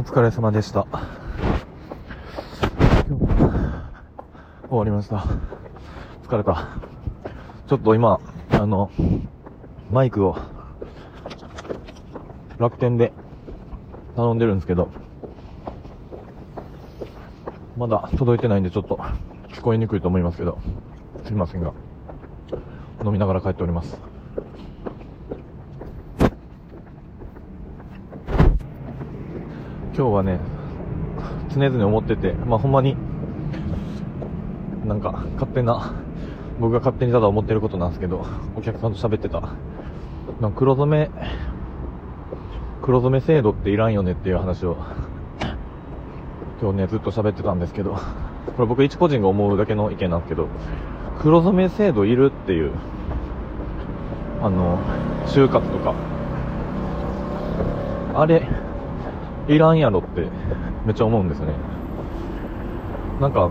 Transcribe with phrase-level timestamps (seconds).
[0.00, 0.86] お疲れ様でした。
[3.06, 3.24] 今日
[4.66, 5.26] 終わりました。
[6.22, 6.68] 疲れた。
[7.68, 8.18] ちょっと今、
[8.50, 8.90] あの、
[9.92, 10.38] マイクを
[12.56, 13.12] 楽天で
[14.16, 14.88] 頼んでるんですけど、
[17.76, 18.98] まだ届いてないんでちょっと
[19.50, 20.58] 聞こえにくいと思いますけど、
[21.26, 21.74] すいませんが、
[23.04, 24.09] 飲みながら帰っております。
[29.92, 30.38] 今日はね、
[31.52, 32.96] 常々思ってて、まあほんまに、
[34.86, 35.92] なんか勝手な、
[36.60, 38.24] 僕が勝手にただ思ってることなんですけど、
[38.56, 39.42] お客さんと喋ってた、
[40.40, 41.10] なん黒染め、
[42.82, 44.76] 黒染め制度っていらんよねっていう話を、
[46.62, 50.46] 今日ね、ずっと喋ってたんですけど、これ僕一個人が思うだけの意見なんですけど、
[51.20, 52.70] 黒染め制度いるっていう、
[54.40, 54.78] あの、
[55.26, 55.94] 就活とか、
[58.14, 58.46] あれ、
[59.54, 60.28] いらんやろって
[60.86, 61.52] めっちゃ思うんですね。
[63.20, 63.50] なんか、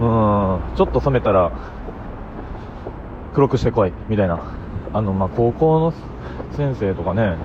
[0.00, 1.52] うん、ちょっと染めたら
[3.34, 4.40] 黒くしてこい、みたいな。
[4.94, 5.92] あの、まあ、高校の
[6.52, 7.36] 先生とかね、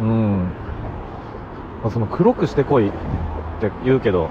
[0.00, 0.52] うん、
[1.82, 2.92] まあ、その黒くしてこいっ
[3.60, 4.28] て言うけど、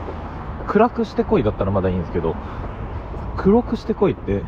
[0.67, 2.35] 暗くしてこいだったらまだいいんですけど、
[3.35, 4.43] 黒くしてこいって、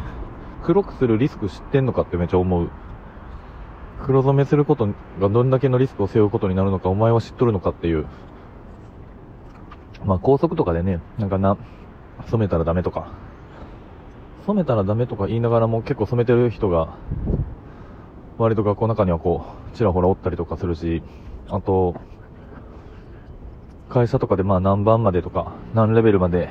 [0.64, 2.70] 黒くするリスク知ってんのかってめっちゃ思う。
[4.04, 4.88] 黒染めすること
[5.20, 8.06] がどんだけのリスクを背負うことになるのかお前は知っとるのかっていう。
[10.06, 11.58] まあ高速とかでね、なんかな、
[12.28, 13.14] 染めたらダメとか。
[14.46, 16.98] 染めたらダメとか言いながらも結構染めてる人が、
[18.38, 21.02] 割と学校の中にはこう、ちらほらおったりとかするし、
[21.48, 21.96] あと、
[23.88, 26.50] 会社とかでまあ何番までとか、何レベルまで、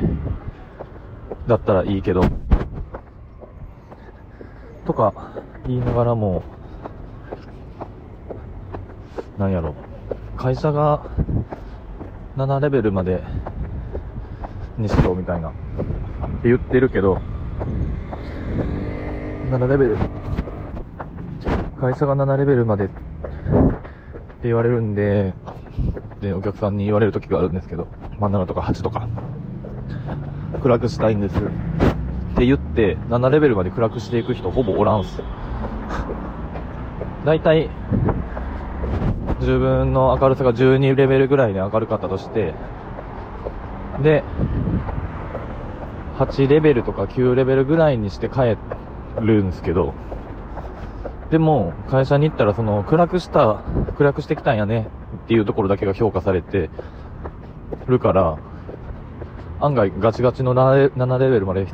[1.46, 2.22] だったらいいけど、
[4.86, 5.12] とか
[5.66, 6.42] 言いながらも、
[9.42, 9.74] なんやろ、
[10.36, 11.04] 会社が
[12.36, 13.24] 7レベルまで
[14.78, 15.56] にしろみたいな、って
[16.44, 17.20] 言ってるけど、
[19.50, 19.96] 7レベル、
[21.80, 22.94] 会社が7レベルまでって
[24.44, 25.34] 言われるんで、
[26.20, 27.88] で、お客さんに言われる時があるんですけど、
[28.20, 29.08] まあ7とか8とか、
[30.62, 31.36] 暗くしたいんです。
[31.36, 31.40] っ
[32.36, 35.20] て言って、7レベルまで暗くしていく人ほぼおらんす。
[37.24, 37.68] だいたい、
[39.42, 42.54] 自分の明るさが12レベルぐらいで明るかったとして、
[44.02, 44.22] で、
[46.16, 48.56] 8レベルとか9レベルぐらいにして帰
[49.20, 49.94] るんですけど、
[51.30, 53.62] でも、会社に行ったらその、暗くした、
[53.96, 54.88] 暗くしてきたんやね
[55.24, 56.70] っていうところだけが評価されて
[57.88, 58.38] るから、
[59.60, 61.66] 案外ガチガチの7レベルまで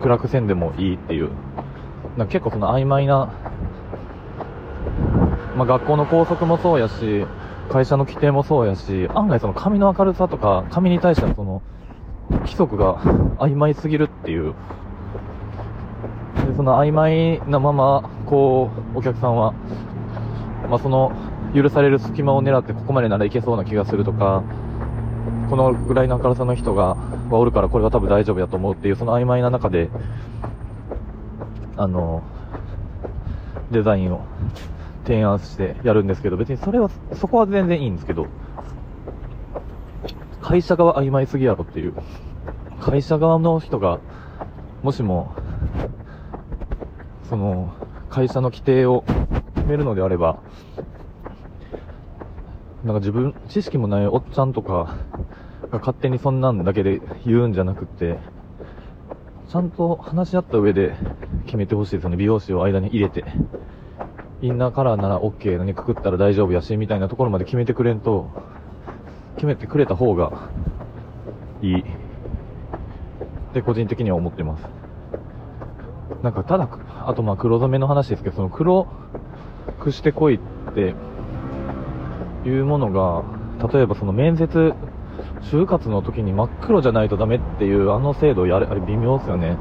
[0.00, 1.30] 暗くせんでもいいっていう、
[2.16, 3.30] なんか結構その曖昧な、
[5.56, 7.26] まあ、学校の校則もそうやし、
[7.70, 11.62] 会社の規定もそうやし、案外その髪の明るさとか、髪に対してのその、
[12.40, 12.96] 規則が
[13.38, 14.54] 曖昧すぎるっていう。
[16.46, 19.52] で、その曖昧なまま、こう、お客さんは、
[20.68, 21.12] まあ、その、
[21.54, 24.42] 許される隙間を狙ってここまでならいけそうな気がするとか、
[25.48, 26.96] このぐらいの明るさの人が、
[27.30, 29.88] はおるからこれは多分大丈夫だと思うっていう、その曖昧な中で、
[31.76, 32.22] あの、
[33.70, 34.24] デザインを
[35.04, 38.26] 提案してやるんですけど、別にそれは、そこは全然いいんですけど、
[40.40, 41.94] 会社側曖昧すぎやろっていう。
[42.80, 44.00] 会社側の人が、
[44.82, 45.32] もしも、
[47.28, 47.72] その、
[48.10, 49.04] 会社の規定を
[49.54, 50.38] 決めるのであれば、
[52.84, 54.96] なんか自分、知識もないおっちゃんとか
[55.70, 58.18] が勝手にそんなんだけで言うんじゃなくって、
[59.48, 60.94] ちゃんと話し合った上で
[61.46, 62.16] 決めてほしいですよね。
[62.16, 63.24] 美容師を間に入れて。
[64.44, 68.28] インナーカラーなら OK のにくくったら大丈夫やし、みたいなところまで決めてくれんと、
[69.36, 70.50] 決めてくれた方が
[71.62, 71.80] いい。
[71.80, 71.84] っ
[73.54, 74.64] て個人的には思ってます。
[76.22, 76.68] なんかただ、
[77.06, 78.86] あとまあ黒染めの話ですけど、その黒
[79.80, 80.40] くしてこいっ
[80.74, 80.94] て
[82.46, 83.24] いうものが、
[83.72, 84.74] 例えばその面接、
[85.40, 89.56] 就活の時に真っ黒じゃないとダメっていうあの制度やれ、あれ微妙ですよね。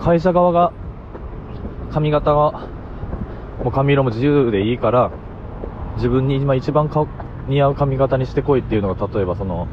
[0.00, 0.72] 会社側が、
[1.96, 2.68] 髪型は、
[3.64, 5.10] もう髪色も自由でいいから、
[5.96, 7.08] 自分に今一番顔
[7.48, 9.66] 似合う髪型にしてこいっていうのが、例えばその、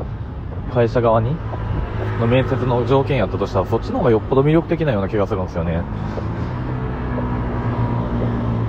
[0.74, 1.36] 会社側に、
[2.22, 5.82] の面接の条件やったとしたら、そっちの方がよっぽど魅力的なような気がするんですよね。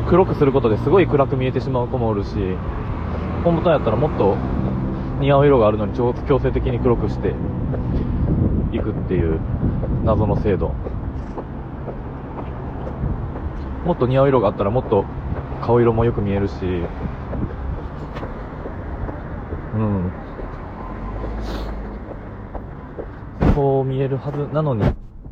[0.09, 2.35] 黒くすることですごい暗く見えてしまう子もおるし、
[3.45, 4.35] 本当やったらもっと
[5.21, 7.33] 似合う色があるのに強制的に黒くして
[8.73, 9.39] いくっていう
[10.03, 10.73] 謎の制度。
[13.85, 15.05] もっと似合う色があったらもっと
[15.63, 16.55] 顔色もよく見えるし、
[19.75, 20.11] うん。
[23.55, 24.83] そう見えるはずなのに、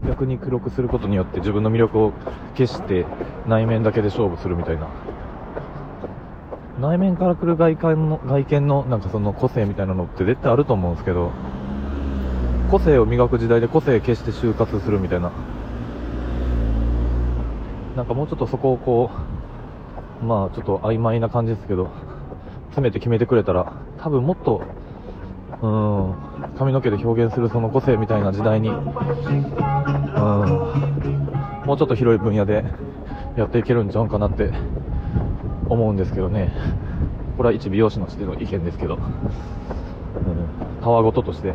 [0.06, 2.12] 逆に黒くすることによって自分の魅力を
[2.56, 3.06] 消して
[3.49, 4.88] 内面だけで勝負するみたいな。
[6.81, 11.31] 内面から来る外観の、外見のなんかその個性みたいなのって絶対あると思うんですけど、
[12.70, 15.31] 個性を磨く時代で個性消して就活するみたいな。
[17.97, 19.11] なんかもうちょっとそこをこ
[20.23, 21.91] う、まあちょっと曖昧な感じですけど、
[22.67, 24.62] 詰めて決めてくれたら、多分もっと、
[25.61, 26.15] うん、
[26.59, 28.77] 髪の毛で表現するその個性みたいな時代に、うん、
[31.67, 32.65] もうちょっと広い分野で
[33.37, 34.50] やっていけるんちゃうかなって
[35.69, 36.50] 思うんですけどね。
[37.37, 39.03] これは一美容師のしての意見ですけど、うん、
[40.83, 41.55] たわごととして、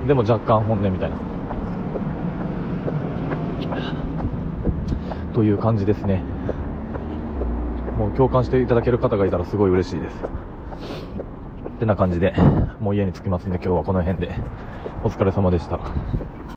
[0.00, 1.16] うん、でも若干本音みたいな。
[5.34, 6.22] という感じですね。
[7.98, 10.16] もう共感していただける方がいたらすごい嬉しいです。
[11.76, 12.34] ってな感じで、
[12.80, 14.34] もう家に着きますんで今日はこの辺で
[15.04, 15.78] お疲れ様でした。